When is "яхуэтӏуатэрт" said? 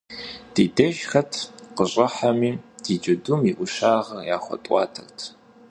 4.35-5.17